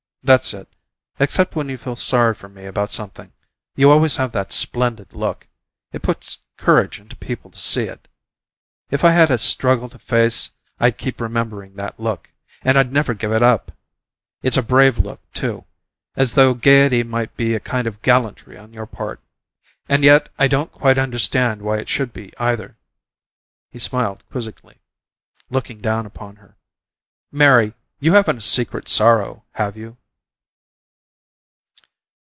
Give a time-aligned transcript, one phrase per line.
[0.23, 0.67] That's it.
[1.19, 3.33] Except when you feel sorry for me about something,
[3.75, 5.47] you always have that splendid look.
[5.91, 8.07] It puts courage into people to see it.
[8.91, 13.15] If I had a struggle to face I'd keep remembering that look and I'd never
[13.15, 13.71] give up!
[14.43, 15.65] It's a brave look, too,
[16.15, 19.21] as though gaiety might be a kind of gallantry on your part,
[19.89, 22.77] and yet I don't quite understand why it should be, either."
[23.71, 24.77] He smiled quizzically,
[25.49, 26.57] looking down upon her.
[27.31, 29.97] "Mary, you haven't a 'secret sorrow,' have you?"